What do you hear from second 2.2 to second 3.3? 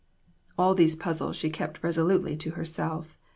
to herself.